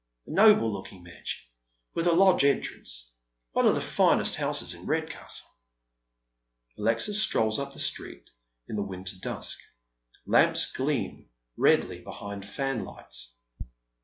A 0.25 0.31
noble 0.31 0.73
looking 0.73 1.03
mansion, 1.03 1.45
with 1.93 2.07
a 2.07 2.11
lodge 2.11 2.43
entrance. 2.43 3.11
One 3.51 3.67
of 3.67 3.75
the 3.75 3.81
finest 3.81 4.35
houses 4.37 4.73
in 4.73 4.87
Redcastle." 4.87 5.53
Alexis 6.75 7.21
strolls 7.21 7.59
up 7.59 7.73
the 7.73 7.77
street 7.77 8.27
in 8.67 8.75
the 8.77 8.81
winter 8.81 9.19
dusk. 9.19 9.59
Lamps 10.25 10.71
gleam 10.73 11.29
redly 11.55 12.01
behind 12.01 12.45
fanlights. 12.45 13.35